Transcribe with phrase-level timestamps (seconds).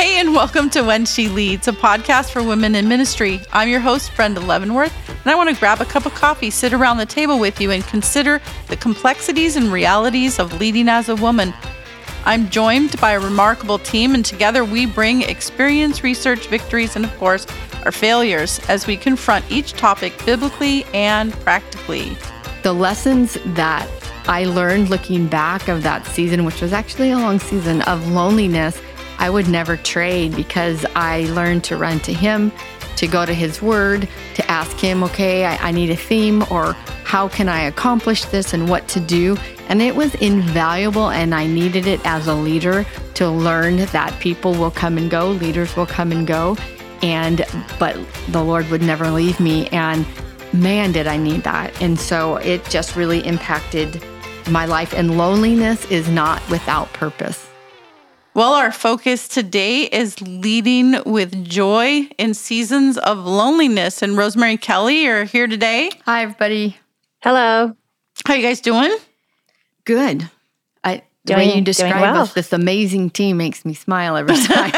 [0.00, 3.38] Hey, and welcome to When She Leads, a podcast for women in ministry.
[3.52, 6.72] I'm your host, Brenda Leavenworth, and I want to grab a cup of coffee, sit
[6.72, 11.16] around the table with you, and consider the complexities and realities of leading as a
[11.16, 11.52] woman.
[12.24, 17.14] I'm joined by a remarkable team, and together we bring experience, research, victories, and of
[17.18, 17.46] course,
[17.84, 22.16] our failures as we confront each topic biblically and practically.
[22.62, 23.86] The lessons that
[24.26, 28.80] I learned looking back of that season, which was actually a long season of loneliness,
[29.20, 32.50] I would never trade because I learned to run to Him,
[32.96, 36.72] to go to His Word, to ask Him, okay, I, I need a theme or
[37.04, 39.36] how can I accomplish this and what to do.
[39.68, 44.54] And it was invaluable, and I needed it as a leader to learn that people
[44.54, 46.56] will come and go, leaders will come and go,
[47.02, 47.44] and
[47.78, 47.96] but
[48.28, 49.68] the Lord would never leave me.
[49.68, 50.06] And
[50.52, 51.80] man, did I need that.
[51.82, 54.02] And so it just really impacted
[54.50, 54.92] my life.
[54.92, 57.49] And loneliness is not without purpose.
[58.40, 64.00] Well, our focus today is leading with joy in seasons of loneliness.
[64.00, 65.90] And Rosemary Kelly, you're here today.
[66.06, 66.78] Hi, everybody.
[67.22, 67.76] Hello.
[68.26, 68.96] How you guys doing?
[69.84, 70.30] Good.
[70.82, 72.22] I, the Doing- way you describe doing well.
[72.22, 74.70] us, this amazing team makes me smile every time.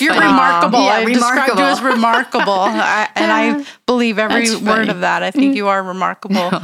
[0.00, 0.26] You're funny.
[0.26, 0.80] remarkable.
[0.80, 1.62] Yeah, I described you remarkable.
[1.62, 5.22] as remarkable, I, and I believe every word of that.
[5.22, 6.50] I think you are remarkable.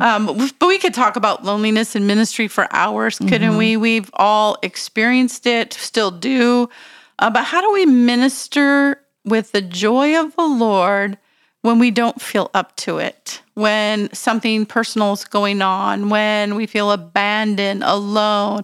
[0.00, 0.26] Um,
[0.58, 3.76] but we could talk about loneliness in ministry for hours, couldn't we?
[3.76, 6.68] We've all experienced it, still do.
[7.18, 11.18] Uh, but how do we minister with the joy of the Lord
[11.62, 13.42] when we don't feel up to it?
[13.54, 18.62] When something personal is going on, when we feel abandoned, alone,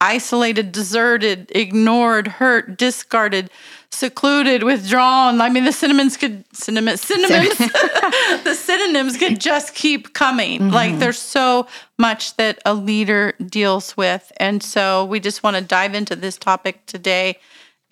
[0.00, 3.50] isolated, deserted, ignored, hurt, discarded,
[3.90, 5.40] secluded, withdrawn.
[5.40, 7.56] I mean, the synonyms could cinnamon synonyms.
[7.58, 10.70] the synonyms could just keep coming.
[10.70, 11.66] Like there's so
[11.98, 16.36] much that a leader deals with, and so we just want to dive into this
[16.36, 17.38] topic today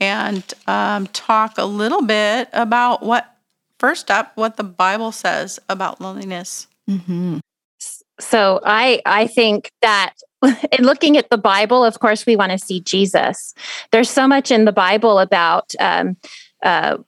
[0.00, 3.30] and um, talk a little bit about what.
[3.76, 6.68] First up, what the Bible says about loneliness.
[8.20, 10.14] So I I think that
[10.78, 13.54] in looking at the Bible, of course, we want to see Jesus.
[13.90, 16.16] There's so much in the Bible about um,
[16.62, 16.98] uh,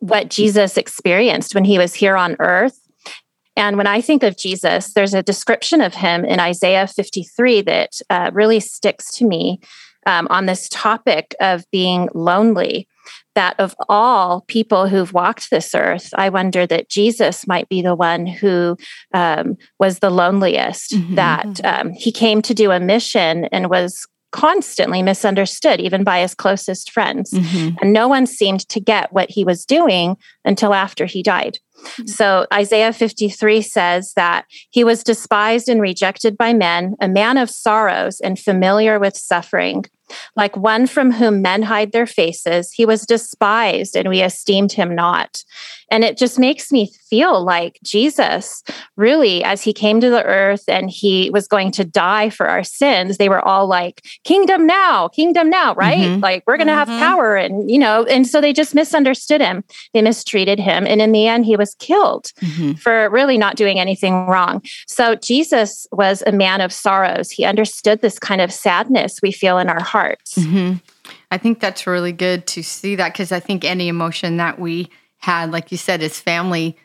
[0.00, 2.78] what Jesus experienced when he was here on earth.
[3.56, 8.00] And when I think of Jesus, there's a description of him in Isaiah 53 that
[8.08, 9.60] uh, really sticks to me
[10.06, 12.88] um, on this topic of being lonely.
[13.34, 17.94] That of all people who've walked this earth, I wonder that Jesus might be the
[17.94, 18.76] one who
[19.14, 21.14] um, was the loneliest, Mhm.
[21.16, 26.34] that um, he came to do a mission and was constantly misunderstood, even by his
[26.34, 27.32] closest friends.
[27.32, 27.76] Mhm.
[27.82, 31.58] And no one seemed to get what he was doing until after he died.
[32.06, 37.50] So Isaiah 53 says that he was despised and rejected by men, a man of
[37.50, 39.84] sorrows and familiar with suffering.
[40.36, 44.94] Like one from whom men hide their faces, he was despised and we esteemed him
[44.94, 45.44] not.
[45.90, 48.62] And it just makes me feel like Jesus,
[48.96, 52.64] really, as he came to the earth and he was going to die for our
[52.64, 55.98] sins, they were all like, Kingdom now, kingdom now, right?
[56.08, 56.22] Mhm.
[56.22, 56.86] Like we're going to Mhm.
[56.86, 57.36] have power.
[57.36, 59.64] And, you know, and so they just misunderstood him.
[59.92, 60.86] They mistreated him.
[60.86, 62.78] And in the end, he was killed Mhm.
[62.78, 64.62] for really not doing anything wrong.
[64.86, 67.30] So Jesus was a man of sorrows.
[67.30, 70.42] He understood this kind of sadness we feel in our hearts.
[70.42, 70.74] hmm
[71.30, 74.90] I think that's really good to see that because I think any emotion that we
[75.16, 76.76] had, like you said, his family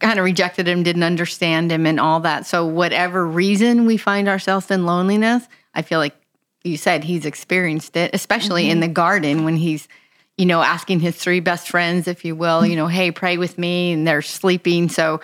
[0.00, 2.46] kind of rejected him, didn't understand him, and all that.
[2.46, 6.16] So, whatever reason we find ourselves in loneliness, I feel like
[6.64, 9.88] you said he's experienced it, especially in the garden when he's,
[10.36, 13.56] you know, asking his three best friends, if you will, you know, hey, pray with
[13.56, 14.88] me, and they're sleeping.
[14.88, 15.20] So,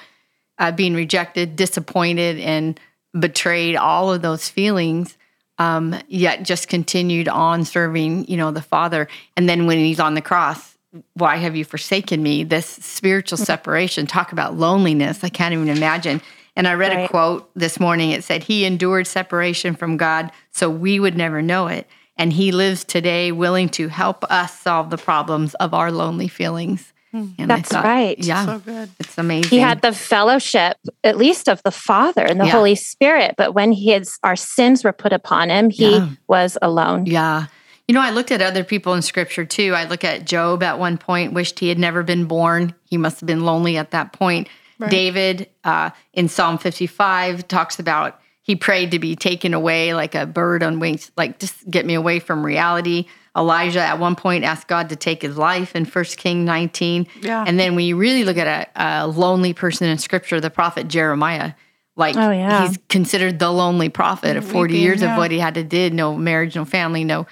[0.58, 2.78] uh, being rejected, disappointed, and
[3.18, 5.17] betrayed, all of those feelings
[5.58, 9.08] um, yet just continued on serving, you know, the Father.
[9.36, 10.76] And then when he's on the cross,
[11.14, 12.44] why have you forsaken me?
[12.44, 15.22] This spiritual separation, talk about loneliness.
[15.22, 16.22] I can't even imagine.
[16.56, 18.10] And I read a quote this morning.
[18.10, 21.86] It said, He endured separation from God so we would never know it.
[22.16, 26.92] And He lives today willing to help us solve the problems of our lonely feelings.
[27.12, 28.18] And I That's right.
[28.18, 28.90] Yeah, So good.
[29.00, 29.50] it's amazing.
[29.50, 32.52] He had the fellowship, at least of the Father and the Yeah.
[32.52, 36.08] Holy Spirit, but when his our sins were put upon him, he Yeah.
[36.26, 37.06] was alone.
[37.06, 37.46] Yeah.
[37.86, 39.74] You know, I looked at other people in scripture too.
[39.74, 42.74] I look at Job at one point, wished he had never been born.
[42.84, 44.48] He must have been lonely at that point.
[44.78, 44.90] Right.
[44.90, 50.26] David uh, in Psalm 55 talks about he prayed to be taken away like a
[50.26, 53.06] bird on wings, like just get me away from reality.
[53.38, 57.06] Elijah at one point asked God to take his life in 1 King 19.
[57.22, 57.44] Yeah.
[57.46, 60.88] And then when you really look at a, a lonely person in scripture, the prophet
[60.88, 61.52] Jeremiah,
[61.96, 62.66] like Oh, yeah.
[62.66, 65.12] he's considered the lonely prophet of 40 Weeping, years yeah.
[65.12, 67.26] of what he had to did, no marriage, no family, no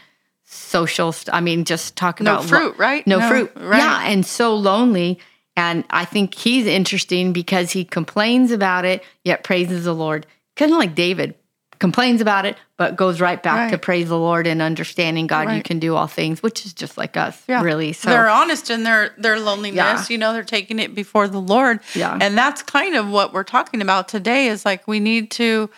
[0.44, 1.12] social.
[1.12, 3.06] St- I mean, just talk No about lo- fruit, right?
[3.06, 3.52] no, No, fruit.
[3.56, 3.78] right.
[3.78, 5.18] Yeah, and so lonely.
[5.56, 10.26] And I think he's interesting because he complains about it, yet praises the Lord.
[10.54, 11.34] Kind of like David
[11.78, 15.62] complains about it, but goes right back to praise the Lord and understanding God, you
[15.62, 17.62] can do all things, which is just like us, Yeah.
[17.62, 17.92] really.
[17.92, 19.76] So they're honest in their their loneliness.
[19.76, 20.04] Yeah.
[20.08, 21.80] You know, they're taking it before the Lord.
[21.94, 22.18] Yeah.
[22.20, 24.48] and that's kind of what we're talking about today.
[24.48, 25.70] Is like we need to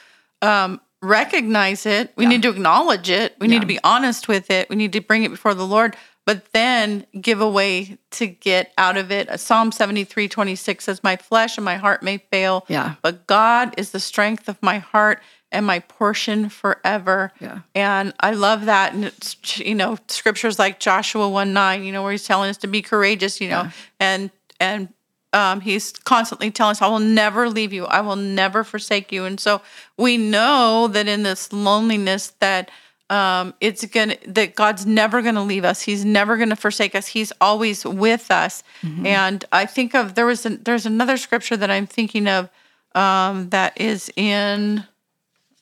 [0.42, 2.12] um, recognize it.
[2.16, 2.30] We Yeah.
[2.30, 3.34] need to acknowledge it.
[3.40, 4.68] We need to be honest with it.
[4.68, 5.96] We need to bring it before the Lord.
[6.26, 9.40] But then give a way to get out of it.
[9.40, 12.94] Psalm 73 26 says, My flesh and my heart may fail, Yeah.
[13.00, 17.32] but God is the strength of my heart and my portion forever.
[17.40, 17.60] Yeah.
[17.74, 18.92] And I love that.
[18.94, 22.56] And it's, you know, scriptures like Joshua 1 9, you know, where he's telling us
[22.58, 23.70] to be courageous, you know, Yeah.
[24.00, 24.30] and,
[24.60, 24.88] and,
[25.32, 27.84] um, he's constantly telling us, I will never leave you.
[27.84, 29.24] I will never forsake you.
[29.26, 29.60] And so
[29.98, 32.70] we know that in this loneliness that,
[33.10, 35.80] um, it's gonna that God's never gonna leave us.
[35.82, 37.06] He's never gonna forsake us.
[37.08, 38.62] He's always with us.
[38.82, 42.50] And I think of there was an, there's another scripture that I'm thinking of
[42.94, 44.84] um, that is in.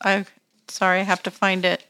[0.01, 0.27] I
[0.69, 1.85] sorry, I have to find it.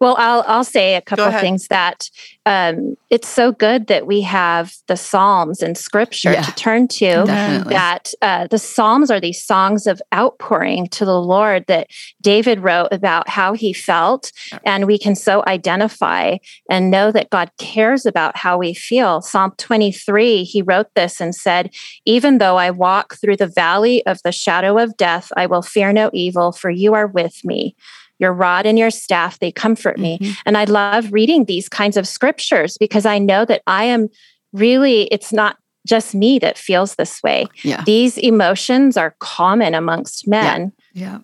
[0.00, 1.40] Well, I'll I'll say a couple ahead.
[1.40, 2.08] things that
[2.46, 6.42] um, it's so good that we have the Psalms and Scripture Yeah.
[6.42, 7.24] to turn to.
[7.26, 7.74] Definitely.
[7.74, 11.88] That uh, the Psalms are these songs of outpouring to the Lord that
[12.22, 14.30] David wrote about how he felt,
[14.64, 16.36] and we can so identify
[16.70, 19.20] and know that God cares about how we feel.
[19.20, 21.70] Psalm twenty three, he wrote this and said,
[22.04, 25.92] "Even though I walk through the valley of the shadow of death, I will fear
[25.92, 27.74] no evil, for you are with me."
[28.18, 30.18] Your rod and your staff, they comfort me.
[30.18, 30.36] Mhm.
[30.46, 34.08] And I love reading these kinds of scriptures because I know that I am
[34.52, 35.56] really, it's not
[35.86, 37.46] just me that feels this way.
[37.62, 37.82] Yeah.
[37.84, 40.72] These emotions are common amongst men.
[40.92, 41.18] Yeah.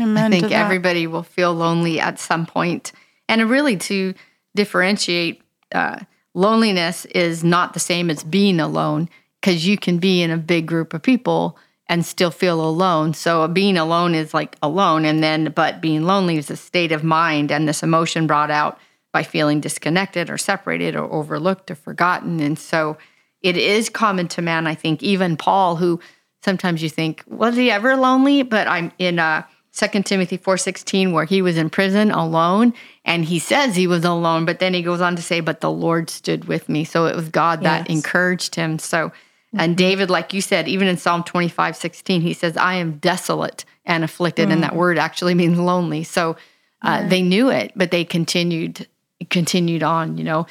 [0.00, 0.32] Amen.
[0.32, 2.92] I think everybody will feel lonely at some point.
[3.28, 4.14] And really, to
[4.54, 5.42] differentiate,
[5.74, 6.00] uh,
[6.34, 9.08] loneliness is not the same as being alone
[9.40, 13.14] because you can be in a big group of people and still feel alone.
[13.14, 17.04] So being alone is like alone, and then but being lonely is a state of
[17.04, 18.78] mind and this emotion brought out
[19.12, 22.40] by feeling disconnected or separated or overlooked or forgotten.
[22.40, 22.98] And so
[23.40, 24.66] it is common to man.
[24.66, 26.00] I think even Paul, who
[26.42, 31.24] sometimes you think was he ever lonely, but I'm in uh, 2 Timothy 4:16 where
[31.24, 32.72] he was in prison alone
[33.04, 35.70] and he says he was alone but then he goes on to say but the
[35.70, 37.96] Lord stood with me so it was God that Yes.
[37.98, 39.12] encouraged him so
[39.58, 44.04] and David like you said even in Psalm 25:16 he says I am desolate and
[44.04, 46.04] afflicted and that word actually means lonely.
[46.04, 46.36] So
[46.82, 48.86] uh, they knew it but they continued
[49.30, 50.46] continued on you know.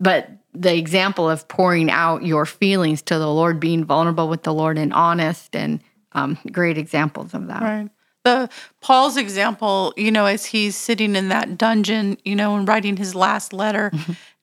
[0.00, 4.54] But the example of pouring out your feelings to the Lord being vulnerable with the
[4.54, 5.80] Lord and honest and
[6.12, 7.62] um, great examples of that.
[7.62, 7.90] Right.
[8.24, 8.50] The
[8.80, 13.14] Paul's example, you know, as he's sitting in that dungeon, you know, and writing his
[13.14, 13.92] last letter,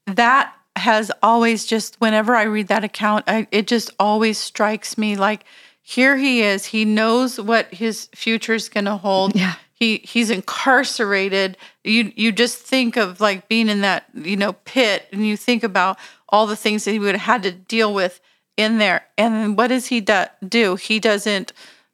[0.08, 5.16] that has always just whenever I read that account, I, it just always strikes me
[5.16, 5.46] like
[5.82, 6.66] here he is.
[6.66, 9.36] He knows what his future is going to hold.
[9.36, 9.56] Yeah.
[9.74, 11.58] He he's incarcerated.
[11.84, 15.64] You you just think of like being in that, you know, pit and you think
[15.64, 15.98] about
[16.30, 18.22] all the things that he would have had to deal with
[18.58, 19.06] in there.
[19.18, 20.26] And what does he do?
[20.48, 20.76] do?
[20.76, 21.52] He doesn't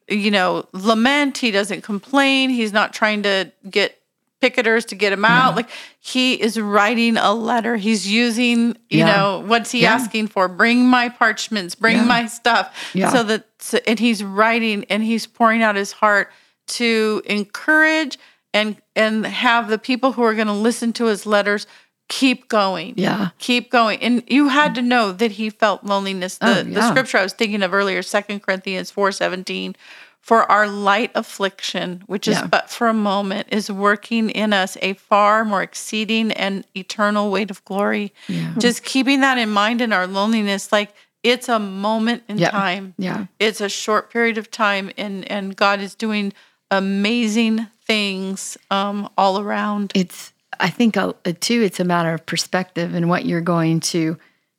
[0.08, 1.38] you know, lament.
[1.38, 2.50] He doesn't complain.
[2.50, 4.01] He's not trying to get
[4.42, 5.54] picketers to get him out.
[5.56, 7.76] Like he is writing a letter.
[7.76, 9.16] He's using, you Yeah.
[9.16, 9.94] know, what's he Yeah.
[9.94, 10.48] asking for?
[10.48, 12.04] Bring my parchments, bring Yeah.
[12.04, 12.74] my stuff.
[12.92, 13.10] Yeah.
[13.12, 16.30] So that, so- and he's writing and he's pouring out his heart
[16.68, 18.18] to encourage
[18.54, 21.66] and and have the people who are going to listen to his letters
[22.08, 23.30] keep going Yeah.
[23.38, 27.16] keep going and you had to know that he felt loneliness the, Oh, the scripture
[27.18, 29.74] i was thinking of earlier second corinthians 4 17
[30.22, 32.46] for our light affliction which is Yeah.
[32.46, 37.50] but for a moment is working in us a far more exceeding and eternal weight
[37.50, 38.54] of glory Yeah.
[38.58, 42.50] just keeping that in mind in our loneliness like it's a moment in Yep.
[42.52, 43.26] time Yeah.
[43.38, 46.32] it's a short period of time and and god is doing
[46.70, 52.94] amazing things um all around It's, I think, uh, too, it's a matter of perspective
[52.94, 54.16] and what you're going to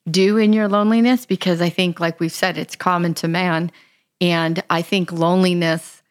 [0.09, 3.71] do in your loneliness because I think, like we've said, it's common to man.
[4.21, 6.01] And I think loneliness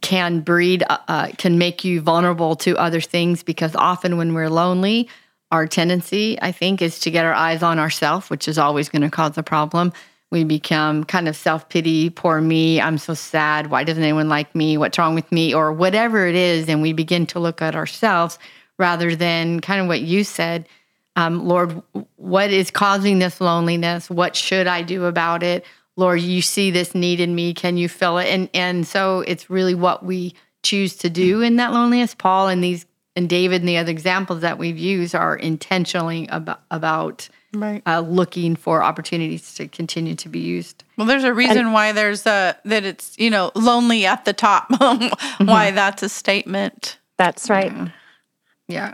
[0.00, 4.50] can breed, uh, uh, can make you vulnerable to other things because often when we're
[4.50, 5.08] lonely,
[5.50, 9.02] our tendency, I think, is to get our eyes on ourselves, which is always going
[9.02, 9.92] to cause a problem.
[10.30, 13.70] We become kind of self pity, poor me, I'm so sad.
[13.70, 14.76] Why doesn't anyone like me?
[14.76, 15.54] What's wrong with me?
[15.54, 16.68] Or whatever it is.
[16.68, 18.38] And we begin to look at ourselves
[18.78, 20.68] rather than kind of what you said
[21.18, 21.82] um, Lord,
[22.14, 24.08] what is causing this loneliness?
[24.08, 25.64] What should I do about it?
[25.98, 27.52] Lord, you see this need in me.
[27.52, 28.28] Can you fill it?
[28.28, 32.14] And and so it's really what we choose to do in that loneliness.
[32.14, 32.86] Paul and these
[33.16, 37.82] and David and the other examples that we've used are intentionally about about Right.
[37.86, 40.84] uh, looking for opportunities to continue to be used.
[40.98, 44.66] Well, there's a reason why there's a that it's you know lonely at the top.
[45.38, 46.98] why that's a statement.
[47.16, 47.72] That's right.
[47.72, 47.88] Yeah.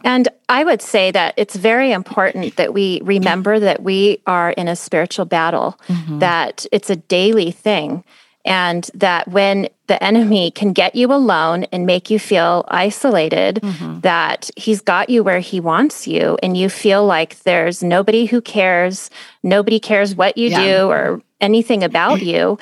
[0.05, 4.69] And I would say that it's very important that we remember that we are in
[4.69, 6.21] a spiritual battle, mm-hmm.
[6.21, 8.05] that it's a daily thing,
[8.45, 14.01] and that when the enemy can get you alone and make you feel isolated, mm-hmm.
[14.01, 18.41] that he's got you where he wants you, and you feel like there's nobody who
[18.41, 19.11] cares,
[19.43, 20.65] nobody cares what you Yeah.
[20.65, 22.59] do or anything about you,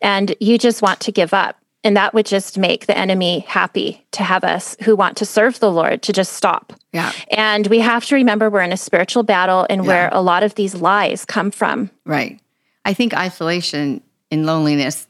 [0.00, 1.56] and you just want to give up.
[1.84, 5.58] And that would just make the enemy happy to have us who want to serve
[5.58, 6.72] the Lord to just stop.
[6.92, 7.12] Yeah.
[7.30, 10.54] And we have to remember we're in a spiritual battle and where a lot of
[10.54, 11.90] these lies come from.
[12.04, 12.38] Right.
[12.84, 15.08] I think isolation and loneliness,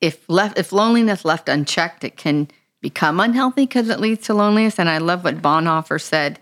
[0.00, 2.48] if left, if loneliness left unchecked, it can
[2.80, 4.78] become unhealthy because it leads to loneliness.
[4.78, 6.38] And I love what Bonhoeffer said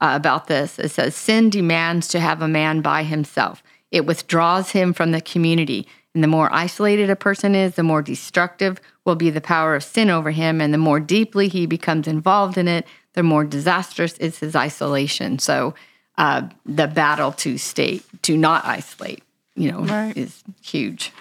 [0.00, 0.78] uh, about this.
[0.78, 3.62] It says, "Sin demands to have a man by himself.
[3.90, 8.00] It withdraws him from the community." And the more isolated a person is, the more
[8.00, 10.62] destructive will be the power of sin over him.
[10.62, 15.38] And the more deeply he becomes involved in it, the more disastrous is his isolation.
[15.38, 15.74] So,
[16.16, 19.22] uh, the battle to stay, to not isolate,
[19.56, 20.16] you know, Right.
[20.16, 21.12] is huge.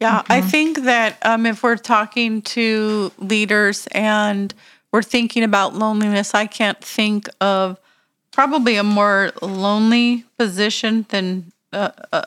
[0.00, 4.54] Yeah, I think that um, if we're talking to leaders and
[4.92, 7.78] we're thinking about loneliness, I can't think of
[8.30, 12.22] probably a more lonely position than uh, uh,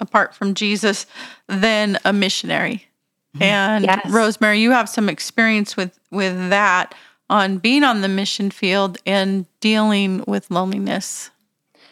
[0.00, 1.06] apart from Jesus
[1.48, 2.86] than a missionary.
[3.34, 3.42] Mm-hmm.
[3.42, 4.10] And Yes.
[4.10, 6.94] Rosemary, you have some experience with with that
[7.30, 11.30] on being on the mission field and dealing with loneliness.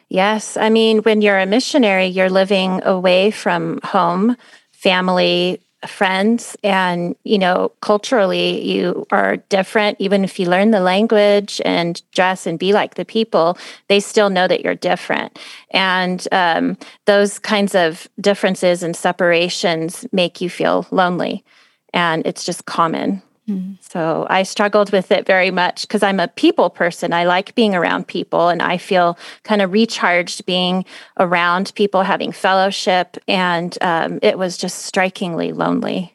[0.08, 0.56] Yes.
[0.56, 4.36] I mean, when you're a missionary, you're living away from home,
[4.70, 10.00] family, friends, and, you know, culturally, you are different.
[10.00, 13.56] Even if you learn the language and dress and be like the people,
[13.88, 15.38] they still know that you're different.
[15.70, 21.44] And um, those kinds of differences and separations make you feel lonely.
[21.92, 23.22] And it's just common.
[23.80, 27.12] So I struggled with it very much because I'm a people person.
[27.12, 30.84] I like being around people and I feel kind of recharged being
[31.18, 33.16] around people, having fellowship.
[33.28, 36.14] And um, it was just strikingly lonely.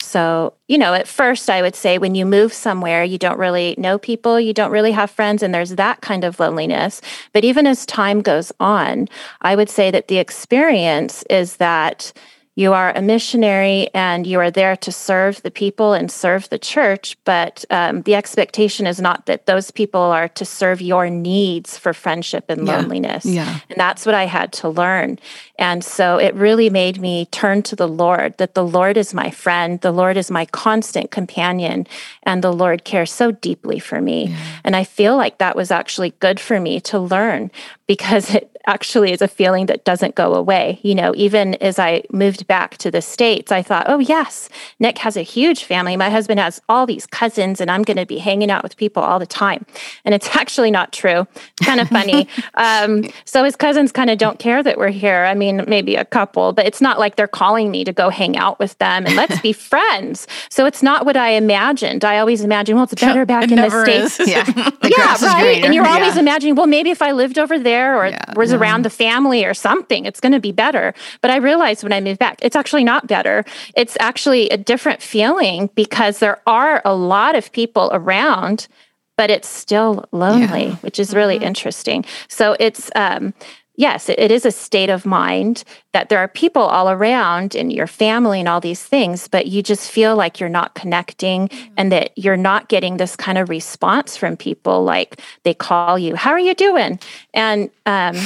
[0.00, 3.74] So, you know, at first, I would say when you move somewhere, you don't really
[3.78, 7.00] know people, you don't really have friends, and there's that kind of loneliness.
[7.32, 9.08] But even as time goes on,
[9.40, 12.12] I would say that the experience is that
[12.54, 16.58] you are a missionary and you are there to serve the people and serve the
[16.58, 21.78] church, but um, the expectation is not that those people are to serve your needs
[21.78, 22.76] for friendship and Yeah.
[22.76, 23.24] loneliness.
[23.24, 23.60] Yeah.
[23.70, 25.18] And that's what I had to learn.
[25.58, 29.30] And so it really made me turn to the Lord, that the Lord is my
[29.30, 31.86] friend, the Lord is my constant companion,
[32.24, 34.34] and the Lord cares so deeply for me.
[34.64, 37.50] And I feel like that was actually good for me to learn
[37.86, 40.78] because it actually is a feeling that doesn't go away.
[40.82, 44.48] You know, even as I moved back to the States, I thought, oh, yes,
[44.78, 45.96] Nick has a huge family.
[45.96, 49.02] My husband has all these cousins, and I'm going to be hanging out with people
[49.02, 49.66] all the time.
[50.04, 51.26] And it's actually not true.
[51.58, 52.28] It's kind of funny.
[52.54, 55.24] um, so his cousins kind of don't care that we're here.
[55.24, 58.36] I mean, maybe a couple, but it's not like they're calling me to go hang
[58.36, 60.28] out with them and let's be friends.
[60.50, 62.04] So it's not what I imagined.
[62.04, 64.28] I always imagine, well, it's better back It in the States is.
[64.28, 64.44] Yeah.
[64.44, 65.64] The yeah, right.
[65.64, 65.94] And you're Yeah.
[65.94, 69.44] always imagining, well, maybe if I lived over there or Yeah, was around the family
[69.44, 70.94] or something, it's going to be better.
[71.20, 73.44] But I realized when I moved back, it's actually not better.
[73.76, 78.68] It's actually a different feeling because there are a lot of people around,
[79.16, 80.76] but it's still lonely, Yeah.
[80.76, 82.04] which is really interesting.
[82.28, 83.34] So it's, um,
[83.76, 87.86] yes, it, is a state of mind that there are people all around and your
[87.86, 92.10] family and all these things, but you just feel like you're not connecting and that
[92.16, 94.84] you're not getting this kind of response from people.
[94.84, 96.98] Like they call you, How are you doing?
[97.34, 98.16] And, um,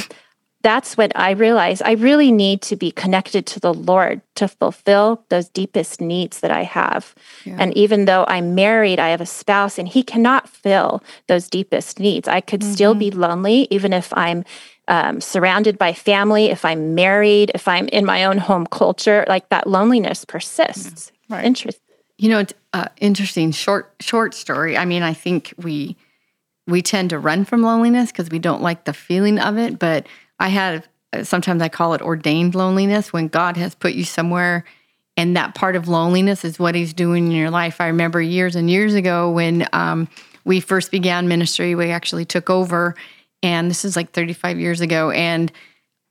[0.61, 5.23] that's when I realized I really need to be connected to the Lord to fulfill
[5.29, 7.13] those deepest needs that I have.
[7.45, 11.99] And even though I'm married, I have a spouse, and he cannot fill those deepest
[11.99, 12.27] needs.
[12.27, 14.43] I could still be lonely, even if I'm
[14.87, 19.49] um, surrounded by family, if I'm married, if I'm in my own home culture, like
[19.49, 21.11] that loneliness persists.
[21.29, 21.45] Right.
[21.45, 21.81] Interesting.
[22.17, 24.77] You know, it's uh, interesting short short story.
[24.77, 25.97] I mean, I think we
[26.65, 29.77] we tend to run from loneliness because we don't like the feeling of it.
[29.77, 30.07] But
[30.39, 30.87] I have
[31.23, 34.65] sometimes I call it ordained loneliness when God has put you somewhere,
[35.15, 37.81] and that part of loneliness is what He's doing in your life.
[37.81, 40.07] I remember years and years ago when um,
[40.45, 42.95] we first began ministry, we actually took over,
[43.41, 45.51] and this is like 35 years ago, and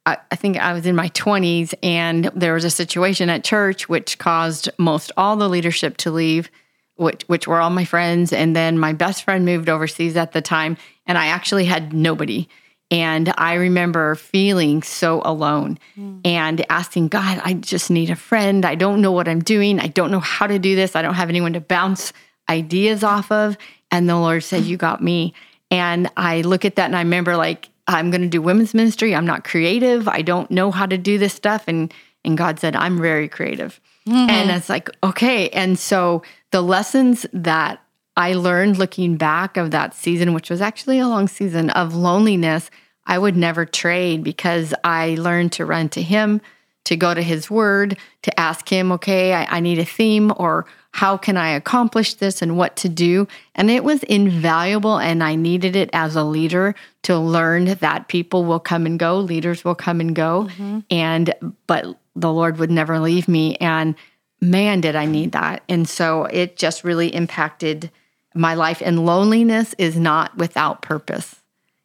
[0.06, 3.88] I, I think I was in my 20s, and there was a situation at church
[3.88, 6.50] which caused most all the leadership to leave.
[6.96, 10.40] which which were all my friends, and then my best friend moved overseas at the
[10.40, 12.48] time, and I actually had nobody.
[12.90, 16.20] And I remember feeling so alone mm.
[16.24, 18.64] and asking God, I just need a friend.
[18.64, 19.80] I don't know what I'm doing.
[19.80, 20.94] I don't know how to do this.
[20.94, 22.12] I don't have anyone to bounce
[22.48, 23.58] ideas off of.
[23.90, 25.34] And the Lord said, You got me.
[25.70, 29.14] And I look at that and I remember like, I'm going to do women's ministry.
[29.14, 30.08] I'm not creative.
[30.08, 31.64] I don't know how to do this stuff.
[31.66, 31.92] And
[32.24, 33.80] and God said, I'm very creative.
[34.06, 34.30] Mm-hmm.
[34.30, 35.48] And it's like, okay.
[35.50, 37.80] And so the lessons that
[38.16, 42.70] I learned looking back of that season, which was actually a long season of loneliness,
[43.06, 46.40] I would never trade because I learned to run to Him,
[46.84, 50.66] to go to His Word, to ask Him, okay, I, I need a theme or
[50.92, 53.28] how can I accomplish this and what to do.
[53.54, 54.98] And it was invaluable.
[54.98, 59.18] And I needed it as a leader to learn that people will come and go,
[59.18, 60.48] leaders will come and go.
[60.50, 60.78] Mm-hmm.
[60.90, 61.34] And,
[61.66, 63.56] but the Lord would never leave me.
[63.56, 63.94] And
[64.40, 65.62] man, did I need that.
[65.68, 67.90] And so it just really impacted
[68.36, 68.82] my life.
[68.84, 71.36] And loneliness is not without purpose.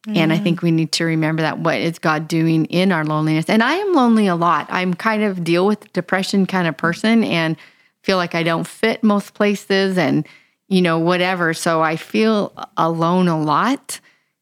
[0.06, 0.16] Mm-hmm.
[0.16, 0.44] And I mm-hmm.
[0.44, 3.48] think we need to remember that what is God doing in our loneliness?
[3.48, 4.66] And I am lonely a lot.
[4.70, 7.22] I'm kind of deal with depression kind of person.
[7.22, 7.56] And
[8.02, 10.26] feel like I don't fit most places and,
[10.68, 11.54] you know, whatever.
[11.54, 14.00] So I feel alone a lot.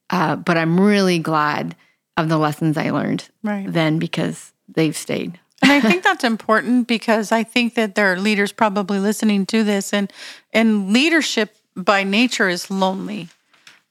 [0.08, 1.76] Uh, but I'm really glad
[2.16, 3.70] of the lessons I learned right.
[3.70, 5.38] then because they've stayed.
[5.62, 9.62] and I think that's important because I think that there are leaders probably listening to
[9.62, 10.12] this, and
[10.52, 13.28] and leadership by nature is lonely.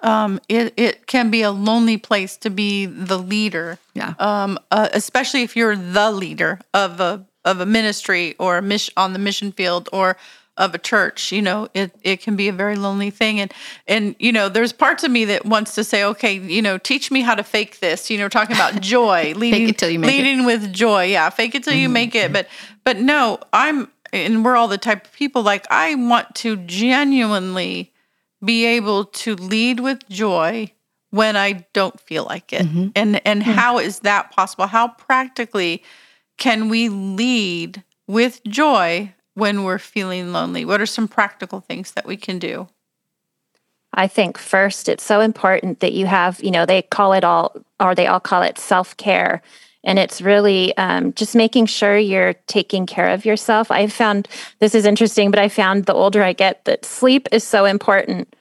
[0.02, 3.80] Um, it it can be a lonely place to be the leader.
[3.94, 4.14] Yeah.
[4.18, 8.94] Um, uh, especially if you're the leader of a of a ministry or a mission
[8.96, 10.18] on the mission field or
[10.60, 13.52] of a church you know it it can be a very lonely thing and
[13.88, 17.10] and you know there's parts of me that wants to say okay you know teach
[17.10, 20.46] me how to fake this you know talking about joy leading leading it.
[20.46, 21.84] with joy yeah fake it till mm-hmm.
[21.84, 22.48] you make it but
[22.84, 27.94] but no i'm and we're all the type of people like i want to genuinely
[28.44, 30.72] be able to lead with joy
[31.12, 32.88] when i don't feel like it mm-hmm.
[32.96, 33.52] and and mm-hmm.
[33.52, 35.84] how is that possible how practically
[36.38, 40.66] can we lead with joy when we're feeling lonely?
[40.66, 42.68] What are some practical things that we can do?
[43.94, 47.56] I think first, it's so important that you have, you know, they call it all,
[47.80, 49.42] or they all call it self care.
[49.84, 53.72] And it's really um, just making sure you're taking care of yourself.
[53.72, 54.28] I've found
[54.60, 58.36] this is interesting, but I found the older I get that sleep is so important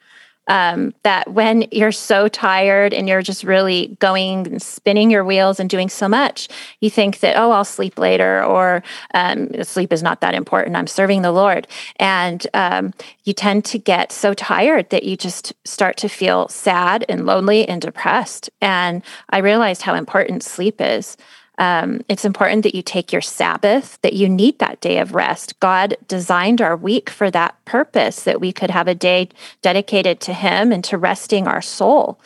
[0.49, 5.59] um, that when you're so tired and you're just really going and spinning your wheels
[5.59, 6.49] and doing so much,
[6.81, 8.83] you think that, oh, I'll sleep later or
[9.13, 10.75] um, sleep is not that important.
[10.75, 11.67] I'm serving the Lord.
[11.97, 17.05] And um, you tend to get so tired that you just start to feel sad
[17.07, 18.49] and lonely and depressed.
[18.59, 21.15] And I realized how important sleep is.
[21.59, 25.59] Um, it's important that you take your Sabbath, that you need that day of rest.
[25.59, 29.29] God designed our week for that purpose, that we could have a day
[29.61, 32.19] dedicated to Him and to resting our soul.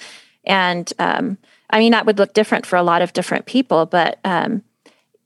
[0.45, 1.37] And um,
[1.71, 4.61] I mean, that would look different for a lot of different people, but um,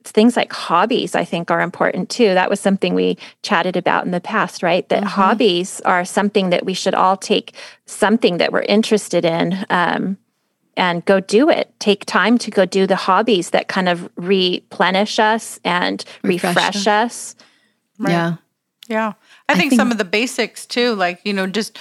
[0.06, 2.34] things like hobbies, I think, are important too.
[2.34, 4.88] That was something we chatted about in the past, right?
[4.90, 5.10] That mm-hmm.
[5.10, 7.54] hobbies are something that we should all take
[7.86, 9.66] something that we're interested in.
[10.78, 11.74] And go do it.
[11.80, 16.88] Take time to go do the hobbies that kind of replenish us and refresh, refresh
[16.88, 17.36] us.
[17.98, 18.12] Right.
[18.12, 18.36] Yeah.
[18.88, 19.14] Yeah.
[19.50, 21.80] I, I think, think, some of the basics too, like, you know, just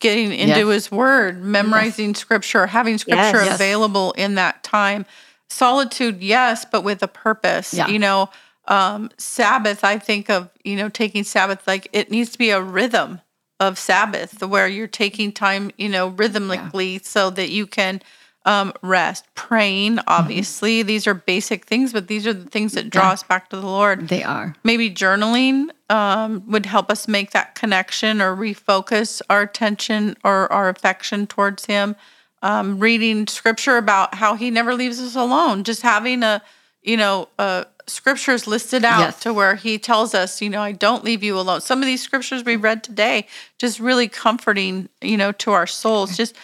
[0.00, 0.68] getting into yes.
[0.68, 2.18] his word, memorizing yes.
[2.18, 3.54] scripture, having scripture yes.
[3.54, 5.06] available in that time.
[5.48, 7.72] Solitude, yes, but with a purpose.
[7.72, 7.88] Yeah.
[7.88, 8.30] You know,
[8.68, 12.60] um, Sabbath, I think of, you know, taking Sabbath like it needs to be a
[12.60, 13.22] rhythm
[13.60, 16.98] of Sabbath where you're taking time, you know, rhythmically yeah.
[17.02, 18.02] so that you can
[18.46, 20.08] um, rest, praying, mm-hmm.
[20.08, 20.80] obviously.
[20.80, 20.86] Mm-hmm.
[20.86, 23.12] These are basic things, but these are the things that draw yeah.
[23.12, 24.08] us back to the Lord.
[24.08, 24.54] They are.
[24.64, 30.68] Maybe journaling um, would help us make that connection or refocus our attention or our
[30.68, 31.96] affection towards Him.
[32.42, 36.40] Um, reading scripture about how He never leaves us alone, just having a,
[36.82, 39.20] you know, a scriptures listed out yes.
[39.20, 41.60] to where he tells us, you know, I don't leave you alone.
[41.60, 43.26] Some of these scriptures we read today,
[43.58, 46.16] just really comforting, you know, to our souls.
[46.16, 46.34] Just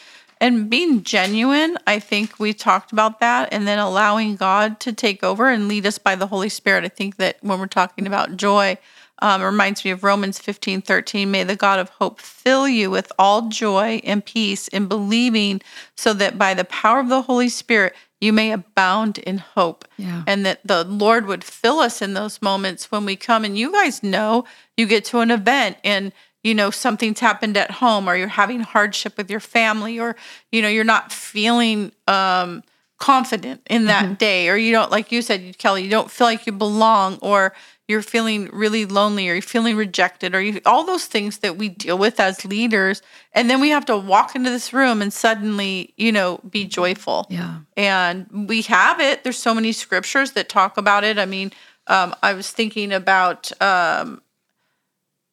[0.42, 5.24] and being genuine i think we talked about that and then allowing god to take
[5.24, 8.36] over and lead us by the holy spirit i think that when we're talking about
[8.36, 8.76] joy
[9.20, 13.10] um, reminds me of romans 15 13 may the god of hope fill you with
[13.18, 15.62] all joy and peace in believing
[15.96, 20.24] so that by the power of the holy spirit you may abound in hope yeah.
[20.26, 23.70] and that the lord would fill us in those moments when we come and you
[23.70, 24.44] guys know
[24.76, 28.60] you get to an event and you know something's happened at home or you're having
[28.60, 30.16] hardship with your family or
[30.50, 32.62] you know you're not feeling um,
[32.98, 34.14] confident in that mm-hmm.
[34.14, 37.52] day or you don't like you said kelly you don't feel like you belong or
[37.88, 41.68] you're feeling really lonely or you're feeling rejected or you, all those things that we
[41.68, 43.02] deal with as leaders.
[43.32, 47.26] And then we have to walk into this room and suddenly you know be joyful.
[47.28, 47.58] Yeah.
[47.76, 49.24] and we have it.
[49.24, 51.18] There's so many scriptures that talk about it.
[51.18, 51.52] I mean
[51.88, 54.22] um, i was thinking about um,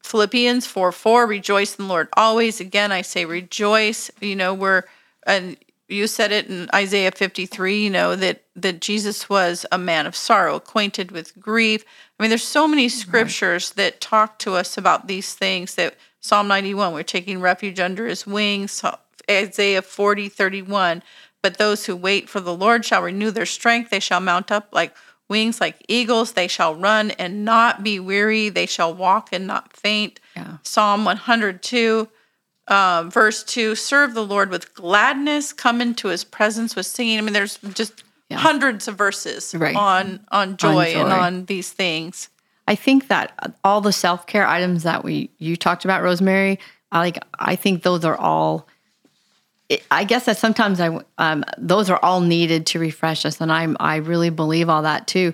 [0.04, 4.84] philippians 4 4 rejoice in the lord always again i say rejoice you know we're
[5.26, 5.58] and
[5.90, 10.16] you said it in Isaiah 53, you know, that that Jesus was a man of
[10.16, 11.84] sorrow, acquainted with grief.
[12.20, 13.00] I mean, there's so many mm-hmm.
[13.00, 13.84] scriptures right.
[13.84, 18.28] that talk to us about these things that Psalm 91, we're taking refuge under his
[18.28, 18.84] wings,
[19.30, 21.02] Isaiah 40, 31.
[21.42, 23.90] But those who wait for the Lord shall renew their strength.
[23.90, 24.94] They shall mount up like
[25.30, 26.34] wings like eagles.
[26.34, 28.50] They shall run and not be weary.
[28.50, 30.20] They shall walk and not faint.
[30.36, 30.58] Yeah.
[30.64, 32.10] Psalm 102
[32.70, 37.18] um, verse 2 serve the Lord with gladness, come into his presence with singing.
[37.18, 38.38] I mean, there's just yeah.
[38.38, 39.76] hundreds of verses right.
[39.76, 42.30] on, on joy, on joy and on these things.
[42.68, 46.60] I think that all the self care items that we you talked about, Rosemary,
[46.92, 48.68] I like I think those are all.
[49.92, 53.78] I guess that sometimes I um, those are all needed to refresh us, and I'm
[53.80, 55.34] I really believe all that too.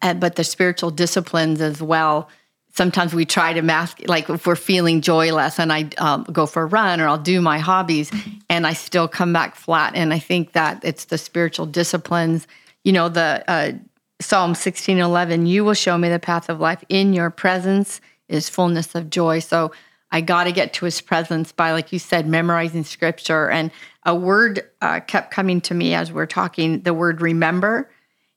[0.00, 2.28] But the spiritual disciplines as well
[2.74, 6.62] sometimes we try to mask like if we're feeling joyless and i um, go for
[6.62, 8.10] a run or i'll do my hobbies
[8.48, 12.46] and i still come back flat and i think that it's the spiritual disciplines.
[12.84, 13.72] You know the uh,
[14.20, 16.82] psalm 16 11 you will show me the path of life.
[16.88, 19.40] In your presence is fullness of joy.
[19.40, 19.72] So
[20.12, 23.70] i got to get to his presence by like you said memorizing scripture and
[24.04, 27.90] a word uh, kept coming to me as we're talking the word remember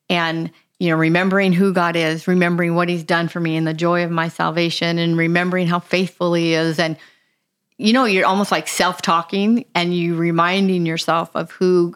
[0.10, 3.74] and you know, remembering who God is, remembering what He's done for me and the
[3.74, 6.80] joy of my salvation, and remembering how faithful He is.
[6.80, 6.98] And,
[7.78, 11.96] you know, you're almost like self talking and you reminding yourself of who,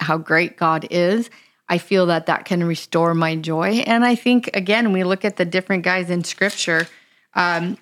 [0.00, 1.30] how great God is.
[1.68, 3.84] I feel that that can restore my joy.
[3.86, 6.88] And I think, again, we look at the different guys in scripture,
[7.34, 7.78] um,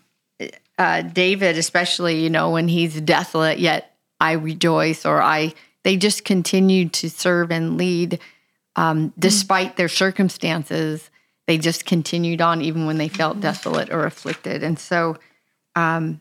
[0.79, 6.25] uh, David, especially, you know, when he's desolate, yet I rejoice, or I, they just
[6.25, 8.21] continued to serve and lead
[8.79, 11.11] um, despite their circumstances,
[11.49, 14.63] they just continued on even when they felt desolate or afflicted.
[14.63, 15.17] And so,
[15.75, 16.21] um,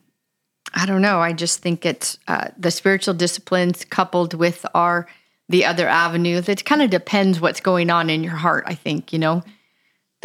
[0.74, 1.20] I don't know.
[1.20, 5.08] I just think it's uh, the spiritual disciplines coupled with our
[5.50, 6.50] the other avenues.
[6.50, 8.63] It kind of depends what's going on in your heart.
[8.67, 9.43] I think you know.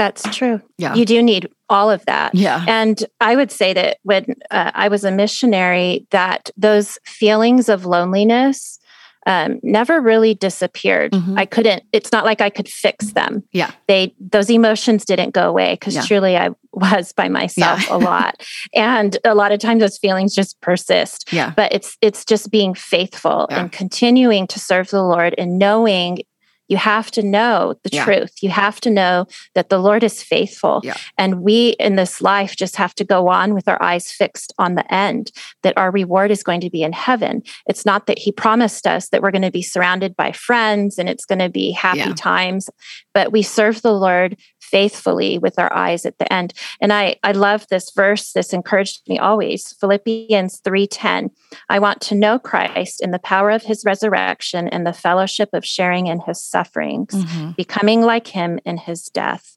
[0.03, 0.61] That's true.
[0.79, 2.35] Yeah, you do need all of that.
[2.35, 7.69] Yeah, and I would say that when uh, I was a missionary, that those feelings
[7.69, 8.81] of loneliness
[9.27, 11.13] um, never really disappeared.
[11.13, 11.39] Mm-hmm.
[11.39, 13.45] I couldn't, it's not like I could fix them.
[13.53, 13.71] Yeah.
[13.87, 16.03] They, those emotions didn't go away because yeah.
[16.03, 17.97] truly I was by myself yeah.
[17.97, 18.43] a lot.
[18.75, 21.33] And a lot of times those feelings just persist.
[21.33, 21.53] Yeah.
[21.55, 23.61] But it's, it's just being faithful yeah.
[23.61, 26.23] and continuing to serve the Lord and knowing
[26.69, 28.05] you have to know the yeah.
[28.05, 28.43] truth.
[28.43, 30.81] You have to know that the Lord is faithful.
[30.83, 30.97] Yeah.
[31.19, 34.75] And we in this life just have to go on with our eyes fixed on
[34.75, 37.43] the end, that our reward is going to be in heaven.
[37.67, 41.09] It's not that He promised us that we're going to be surrounded by friends and
[41.09, 42.15] it's going to be happy yeah.
[42.17, 42.71] times,
[43.13, 44.37] but we serve the Lord
[44.73, 46.55] faithfully with our eyes at the end.
[46.81, 48.33] And I I love this verse.
[48.33, 49.73] This encouraged me always.
[49.75, 51.31] Philippians 3:10.
[51.69, 55.65] I want to know Christ in the power of his resurrection and the fellowship of
[55.65, 57.51] sharing in his sufferings, mm-hmm.
[57.53, 59.57] becoming like him in his death.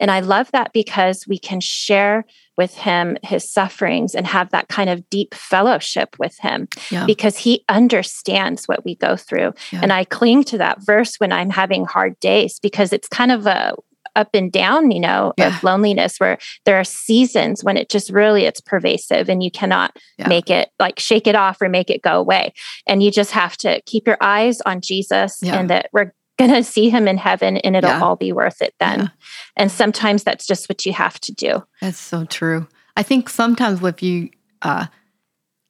[0.00, 2.24] And I love that because we can share
[2.56, 7.06] with him his sufferings and have that kind of deep fellowship with him yeah.
[7.06, 9.54] because he understands what we go through.
[9.70, 9.80] Yeah.
[9.82, 13.46] And I cling to that verse when I'm having hard days because it's kind of
[13.46, 13.74] a
[14.14, 15.56] up and down, you know, yeah.
[15.56, 19.96] of loneliness where there are seasons when it just really it's pervasive and you cannot
[20.18, 20.28] yeah.
[20.28, 22.52] make it like shake it off or make it go away.
[22.86, 25.58] And you just have to keep your eyes on Jesus yeah.
[25.58, 28.74] and that we're going to see him in heaven and it'll all be worth it
[28.80, 29.10] then.
[29.56, 31.62] And sometimes that's just what you have to do.
[31.80, 32.66] That's so true.
[32.96, 34.30] I think sometimes if you
[34.62, 34.86] uh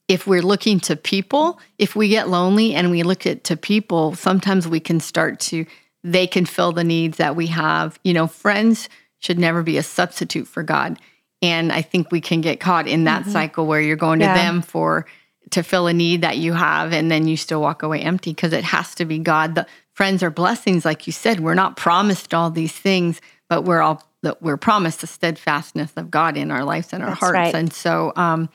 [0.09, 4.15] if we're looking to people, if we get lonely and we look at to people,
[4.15, 5.65] sometimes we can start to
[6.05, 7.99] they can fill the needs that we have.
[8.05, 8.89] You know, friends
[9.19, 10.99] should never be a substitute for God.
[11.41, 13.33] And I think we can get caught in that mm-hmm.
[13.33, 15.07] cycle where you're going to them for
[15.51, 18.53] to fill a need that you have and then you still walk away empty because
[18.53, 19.55] it has to be God.
[19.55, 21.41] The friends are blessings like you said.
[21.41, 26.11] We're not promised all these things, but we're all that we're promised the steadfastness of
[26.11, 27.35] God in our lives and our That's hearts.
[27.35, 27.55] Right.
[27.55, 28.49] And so um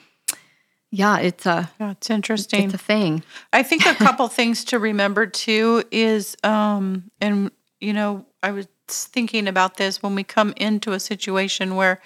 [0.92, 2.66] yeah, it's a yeah, it's interesting.
[2.66, 3.24] It's a thing.
[3.52, 8.68] I think a couple things to remember too is um and you know, I was
[8.88, 12.00] thinking about this when we come into a situation where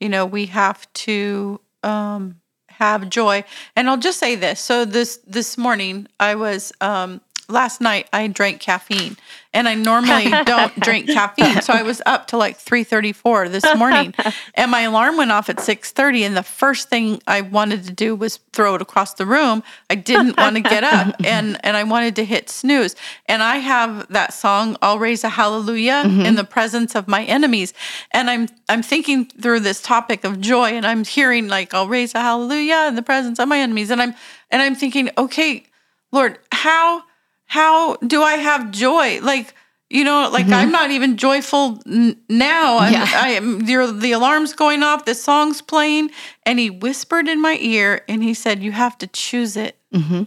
[0.00, 3.42] you know, we have to um have joy.
[3.74, 4.60] And I'll just say this.
[4.60, 9.16] So this this morning I was um last night I drank caffeine
[9.54, 11.62] and I normally don't drink caffeine.
[11.62, 14.14] So I was up to like 3:34 this morning
[14.54, 18.14] and my alarm went off at 6:30 and the first thing I wanted to do
[18.14, 19.62] was throw it across the room.
[19.88, 22.94] I didn't want to get up and and I wanted to hit snooze.
[23.26, 26.20] And I have that song I'll raise a hallelujah mm-hmm.
[26.22, 27.72] in the presence of my enemies.
[28.10, 32.14] And I'm I'm thinking through this topic of joy and I'm hearing like I'll raise
[32.14, 34.14] a hallelujah in the presence of my enemies and I'm
[34.50, 35.64] and I'm thinking, okay,
[36.10, 37.04] Lord, how
[37.48, 39.20] how do I have joy?
[39.20, 39.54] Like,
[39.90, 40.54] you know, like mm-hmm.
[40.54, 42.78] I'm not even joyful n- now.
[42.78, 43.10] I'm, yeah.
[43.14, 46.10] I am the, alarm's going off, the song's playing,
[46.44, 50.24] and he whispered in my ear and he said, "You have to choose it." Mm-hmm.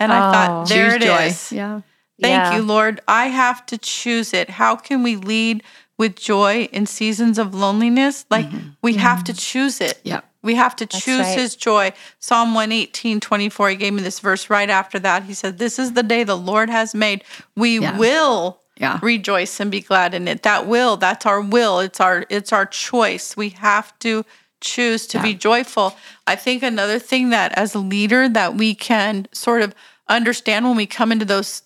[0.00, 0.64] And I thought, oh.
[0.66, 1.26] there it joy.
[1.26, 1.52] is.
[1.52, 1.80] Yeah.
[2.20, 2.56] Thank yeah.
[2.56, 3.00] you, Lord.
[3.06, 4.50] I have to choose it.
[4.50, 5.62] How can we lead
[5.98, 8.26] with joy in seasons of loneliness?
[8.30, 8.70] Like mm-hmm.
[8.82, 10.00] we have to choose it.
[10.04, 10.20] Yeah.
[10.42, 11.38] We have to choose right.
[11.38, 11.92] his joy.
[12.18, 15.22] Psalm 118, 24, he gave me this verse right after that.
[15.22, 17.24] He said, This is the day the Lord has made.
[17.56, 17.96] We yeah.
[17.96, 18.98] will yeah.
[19.02, 20.42] rejoice and be glad in it.
[20.42, 21.80] That will, that's our will.
[21.80, 23.36] It's our it's our choice.
[23.36, 24.24] We have to
[24.60, 25.22] choose to yeah.
[25.22, 25.96] be joyful.
[26.26, 29.74] I think another thing that as a leader that we can sort of
[30.08, 31.62] understand when we come into those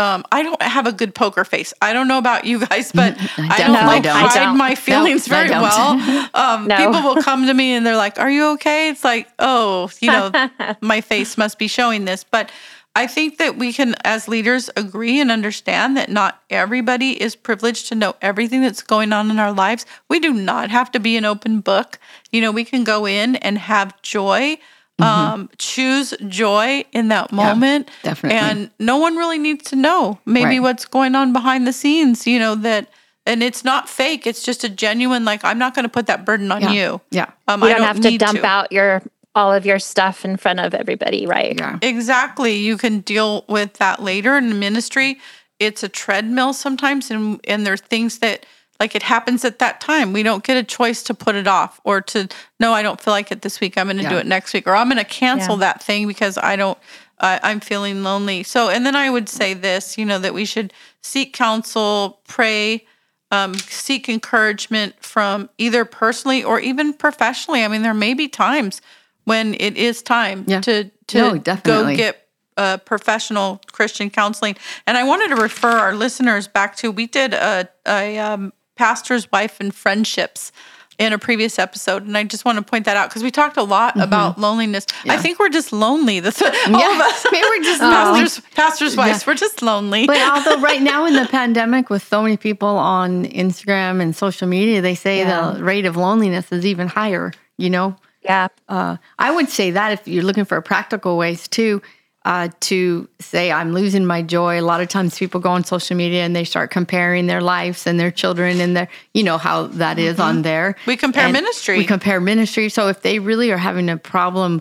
[0.00, 1.74] um, I don't have a good poker face.
[1.82, 4.30] I don't know about you guys, but I don't no, like I don't.
[4.30, 6.28] hide my feelings no, very well.
[6.32, 6.76] Um, no.
[6.76, 10.10] People will come to me and they're like, "Are you okay?" It's like, "Oh, you
[10.10, 10.30] know,
[10.80, 12.50] my face must be showing this." But
[12.94, 17.88] I think that we can, as leaders, agree and understand that not everybody is privileged
[17.88, 19.86] to know everything that's going on in our lives.
[20.08, 21.98] We do not have to be an open book.
[22.30, 24.58] You know, we can go in and have joy
[25.00, 25.32] Mm-hmm.
[25.32, 27.88] Um, choose joy in that moment.
[27.88, 28.38] Yeah, definitely.
[28.38, 30.60] And no one really needs to know maybe right.
[30.60, 32.88] what's going on behind the scenes, you know, that
[33.26, 34.26] and it's not fake.
[34.26, 36.70] It's just a genuine like I'm not going to put that burden on yeah.
[36.70, 37.00] you.
[37.10, 37.30] Yeah.
[37.48, 38.46] Um, you don't, don't have to dump to.
[38.46, 39.02] out your
[39.34, 41.56] all of your stuff in front of everybody, right?
[41.56, 41.78] Yeah.
[41.82, 42.56] Exactly.
[42.56, 45.18] You can deal with that later in ministry.
[45.58, 48.46] It's a treadmill sometimes and and there's things that
[48.80, 50.12] like it happens at that time.
[50.12, 53.12] We don't get a choice to put it off or to no, I don't feel
[53.12, 53.76] like it this week.
[53.76, 54.08] I'm going to yeah.
[54.08, 55.60] do it next week, or I'm going to cancel yeah.
[55.60, 56.78] that thing because I don't.
[57.18, 58.42] Uh, I'm feeling lonely.
[58.42, 62.86] So, and then I would say this, you know, that we should seek counsel, pray,
[63.30, 67.62] um, seek encouragement from either personally or even professionally.
[67.62, 68.80] I mean, there may be times
[69.24, 70.62] when it is time yeah.
[70.62, 74.56] to to no, go get uh, professional Christian counseling.
[74.86, 79.30] And I wanted to refer our listeners back to we did a, a um, pastor's
[79.30, 80.52] wife and friendships
[80.98, 83.58] in a previous episode, and I just want to point that out because we talked
[83.58, 84.00] a lot mm-hmm.
[84.00, 84.86] about loneliness.
[85.04, 85.12] Yeah.
[85.12, 86.18] I think we're just lonely.
[86.20, 86.94] All yeah.
[86.94, 87.26] of us.
[87.32, 89.20] Maybe we're just pastors, pastors' wives.
[89.20, 89.30] Yeah.
[89.30, 90.06] We're just lonely.
[90.06, 94.48] But although right now in the pandemic, with so many people on Instagram and social
[94.48, 95.52] media, they say yeah.
[95.52, 97.32] the rate of loneliness is even higher.
[97.58, 97.96] You know.
[98.22, 98.48] Yeah.
[98.66, 101.82] Uh, I would say that if you're looking for practical ways too,
[102.24, 104.60] uh, to say I'm losing my joy.
[104.60, 107.86] A lot of times people go on social media and they start comparing their lives
[107.86, 110.22] and their children and their, you know, how that is mm-hmm.
[110.22, 110.76] on there.
[110.86, 111.78] We compare and ministry.
[111.78, 112.68] We compare ministry.
[112.68, 114.60] So if they really are having a problem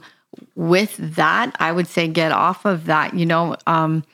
[0.56, 4.06] with that, I would say get off of that, you know, um,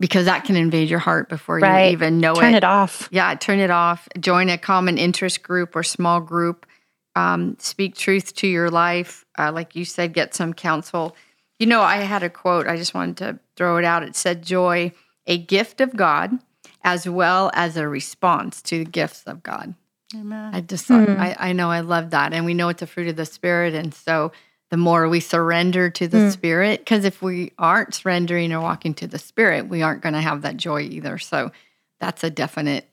[0.00, 1.86] because that can invade your heart before right.
[1.86, 2.46] you even know turn it.
[2.46, 3.08] Turn it off.
[3.12, 4.08] Yeah, turn it off.
[4.18, 6.66] Join a common interest group or small group.
[7.14, 9.24] Um, speak truth to your life.
[9.36, 11.16] Uh, like you said, get some counsel
[11.58, 14.02] you know, I had a quote, I just wanted to throw it out.
[14.02, 14.92] It said, Joy,
[15.26, 16.38] a gift of God,
[16.84, 19.74] as well as a response to the gifts of God.
[20.14, 20.54] Amen.
[20.54, 21.18] I just thought, mm.
[21.18, 22.32] I, I know I love that.
[22.32, 23.74] And we know it's a fruit of the Spirit.
[23.74, 24.32] And so
[24.70, 26.32] the more we surrender to the mm.
[26.32, 30.20] Spirit, because if we aren't surrendering or walking to the Spirit, we aren't going to
[30.20, 31.18] have that joy either.
[31.18, 31.52] So
[32.00, 32.88] that's a definite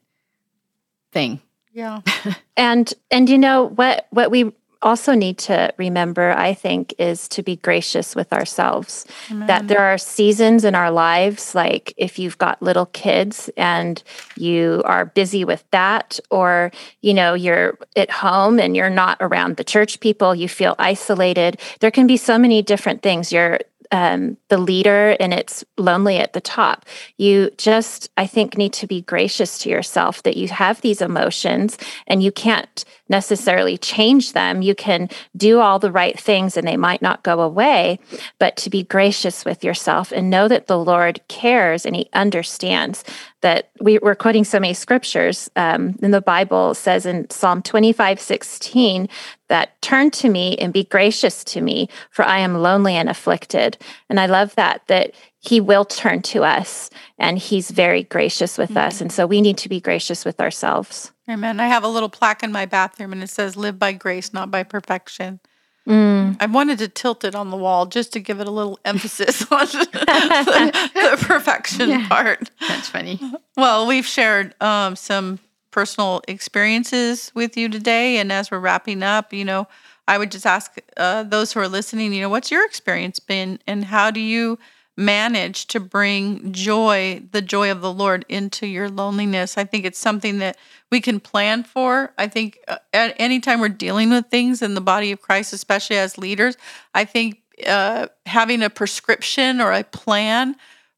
[1.12, 1.39] thing.
[1.71, 2.01] Yeah.
[2.58, 4.54] and and you know what what we
[4.86, 9.06] also need to remember, I think, is to be gracious with ourselves.
[9.32, 9.48] Amen.
[9.48, 14.02] That there are seasons in our lives, like if you've got little kids and
[14.38, 16.71] you are busy with that, or,
[17.02, 21.60] you know, you're at home and you're not around the church people, you feel isolated.
[21.80, 23.34] There can be so many different things.
[23.34, 23.60] You're
[23.91, 26.86] um, the leader and it's lonely at the top.
[27.17, 31.78] You just, I think, need to be gracious to yourself that you have these emotions
[32.08, 34.62] and you can't necessarily change them.
[34.62, 38.00] You can do all the right things and they might not go away,
[38.39, 43.04] but to be gracious with yourself and know that the Lord cares and He understands
[43.41, 48.19] that we, are quoting so many scriptures um, in the Bible says in Psalm 25,
[48.19, 49.08] 16,
[49.47, 53.77] that turn to me and be gracious to me, for I am lonely and afflicted.
[54.10, 58.69] And I love that, that he will turn to us and he's very gracious with
[58.69, 58.88] mm-hmm.
[58.88, 59.01] us.
[59.01, 61.12] And so we need to be gracious with ourselves.
[61.29, 61.60] Amen.
[61.60, 64.51] I have a little plaque in my bathroom and it says, Live by grace, not
[64.51, 65.39] by perfection.
[65.88, 66.38] Mm.
[66.39, 69.43] I wanted to tilt it on the wall just to give it a little emphasis
[69.51, 72.08] on the, the perfection Yeah.
[72.08, 72.49] part.
[72.67, 73.19] That's funny.
[73.55, 75.39] Well, we've shared um, some
[75.75, 78.17] personal experiences with you today.
[78.17, 79.67] And as we're wrapping up, you know,
[80.07, 83.59] I would just ask uh, those who are listening, you know, what's your experience been
[83.67, 84.57] and how do you
[84.95, 89.57] manage to bring joy, the joy of the Lord, into your loneliness?
[89.57, 90.55] I think it's something that
[90.93, 92.13] we can plan for.
[92.17, 95.51] I think uh, at any time we're dealing with things in the body of Christ,
[95.51, 96.55] especially as leaders,
[96.93, 100.55] I think uh, having a prescription or a plan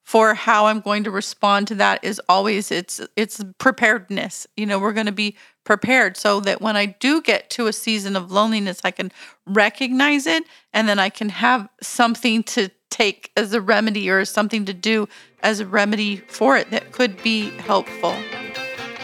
[0.07, 4.47] for how I'm going to respond to that is always it's it's preparedness.
[4.55, 7.73] You know, we're going to be prepared so that when I do get to a
[7.73, 9.11] season of loneliness, I can
[9.45, 14.63] recognize it and then I can have something to take as a remedy or something
[14.63, 15.09] to do
[15.43, 18.15] as a remedy for it that could be helpful.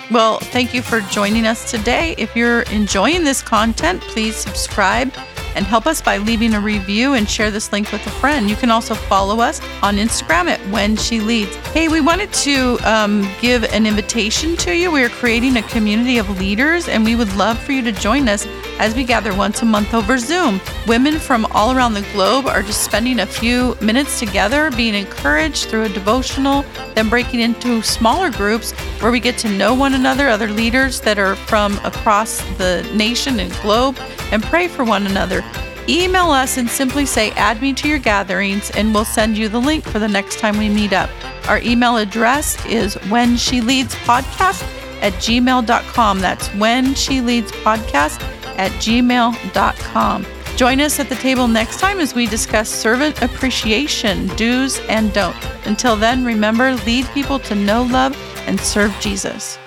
[0.10, 2.16] Well, thank you for joining us today.
[2.18, 5.12] If you're enjoying this content, please subscribe
[5.56, 8.50] and help us by leaving a review and share this link with a friend.
[8.50, 11.56] You can also follow us on Instagram at When She Leads.
[11.68, 14.92] Hey, we wanted to um, give an invitation to you.
[14.92, 18.28] We are creating a community of leaders, and we would love for you to join
[18.30, 18.46] us
[18.80, 20.60] as we gather once a month over Zoom.
[20.88, 25.70] Women from all around the globe are just spending a few minutes together, being encouraged
[25.70, 26.64] through a devotional,
[26.96, 31.20] then breaking into smaller groups where we get to know one another, other leaders that
[31.20, 33.98] are from across the nation and globe,
[34.32, 35.44] and pray for one another.
[35.90, 39.60] Email us and simply say, add me to your gatherings, and we'll send you the
[39.60, 41.10] link for the next time we meet up.
[41.50, 44.64] Our email address is when she leads podcast
[45.02, 46.20] at gmail.com.
[46.20, 48.22] That's when she leads podcast
[48.58, 50.26] at gmail.com.
[50.56, 55.36] Join us at the table next time as we discuss servant appreciation, do's and don't.
[55.66, 58.16] Until then, remember lead people to know, love,
[58.48, 59.58] and serve Jesus.